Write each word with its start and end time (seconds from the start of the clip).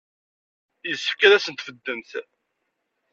Yessefk 0.89 1.21
ad 1.25 1.33
asent-tbeddem. 1.35 2.01